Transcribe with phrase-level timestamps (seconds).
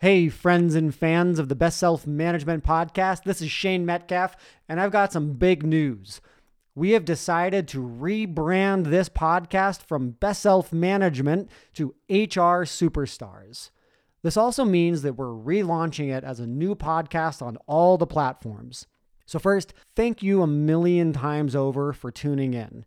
[0.00, 4.36] Hey, friends and fans of the Best Self Management Podcast, this is Shane Metcalf,
[4.68, 6.20] and I've got some big news.
[6.76, 13.70] We have decided to rebrand this podcast from Best Self Management to HR Superstars.
[14.22, 18.86] This also means that we're relaunching it as a new podcast on all the platforms.
[19.26, 22.84] So, first, thank you a million times over for tuning in.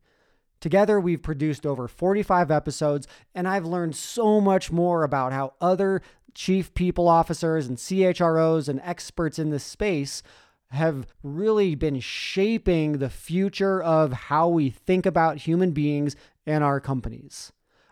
[0.61, 6.03] Together, we've produced over 45 episodes, and I've learned so much more about how other
[6.33, 10.23] chief people officers and CHROs and experts in this space
[10.71, 16.15] have really been shaping the future of how we think about human beings
[16.45, 17.51] and our companies.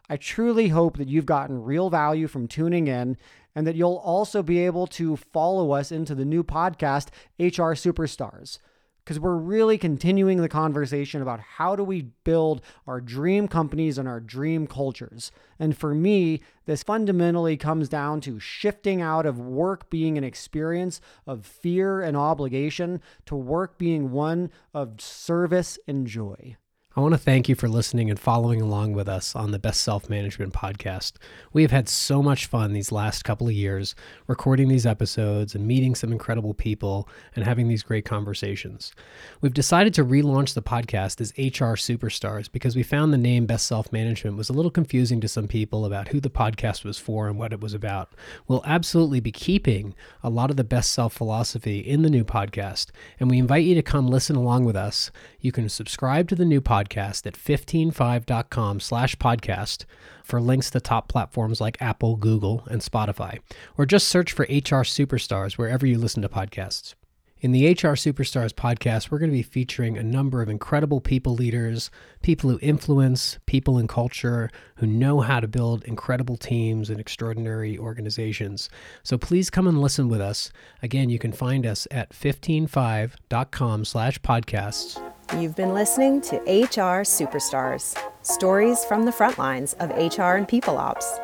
[0.09, 3.17] I truly hope that you've gotten real value from tuning in
[3.53, 8.59] and that you'll also be able to follow us into the new podcast, HR Superstars
[9.09, 14.07] because we're really continuing the conversation about how do we build our dream companies and
[14.07, 15.31] our dream cultures.
[15.57, 21.01] And for me, this fundamentally comes down to shifting out of work being an experience
[21.25, 26.55] of fear and obligation to work being one of service and joy.
[26.95, 29.81] I want to thank you for listening and following along with us on the Best
[29.81, 31.13] Self Management Podcast.
[31.53, 33.93] We have had so much fun these last couple of years
[34.25, 38.91] recording these episodes and meeting some incredible people and having these great conversations.
[39.39, 43.67] We've decided to relaunch the podcast as HR Superstars because we found the name Best
[43.67, 47.27] Self Management was a little confusing to some people about who the podcast was for
[47.27, 48.13] and what it was about.
[48.47, 49.93] We'll absolutely be keeping
[50.23, 52.87] a lot of the best self philosophy in the new podcast,
[53.19, 55.11] and we invite you to come listen along with us.
[55.39, 59.85] You can subscribe to the new podcast podcast at 15five.com slash podcast
[60.23, 63.39] for links to top platforms like Apple, Google, and Spotify,
[63.77, 66.93] or just search for HR Superstars wherever you listen to podcasts.
[67.41, 71.33] In the HR Superstars podcast, we're going to be featuring a number of incredible people
[71.33, 71.89] leaders,
[72.21, 77.77] people who influence people and culture, who know how to build incredible teams and extraordinary
[77.77, 78.69] organizations.
[79.03, 80.51] So please come and listen with us.
[80.83, 87.95] Again, you can find us at 15five.com slash podcasts You've been listening to HR Superstars
[88.23, 91.19] stories from the front lines of HR and people ops.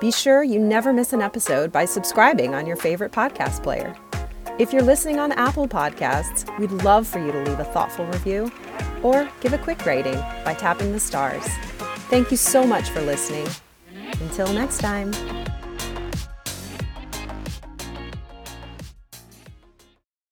[0.00, 3.94] Be sure you never miss an episode by subscribing on your favorite podcast player.
[4.58, 8.50] If you're listening on Apple Podcasts, we'd love for you to leave a thoughtful review
[9.04, 11.46] or give a quick rating by tapping the stars.
[12.10, 13.46] Thank you so much for listening.
[14.20, 15.12] Until next time.